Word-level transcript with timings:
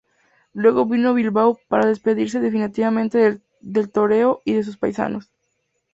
Luego 0.53 0.87
vino 0.87 1.09
a 1.09 1.13
Bilbao 1.13 1.51
para 1.69 1.85
despedirse 1.85 2.39
definitivamente 2.39 3.39
del 3.59 3.91
toreo 3.91 4.41
y 4.45 4.53
de 4.53 4.63
sus 4.63 4.77
paisanos. 4.77 5.29